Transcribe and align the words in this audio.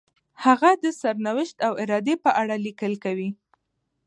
هغه 0.45 0.71
د 0.83 0.85
سرنوشت 1.01 1.57
او 1.67 1.73
ارادې 1.83 2.15
په 2.23 2.29
اړه 2.41 2.55
لیکل 2.65 2.93
کوي. 3.03 3.29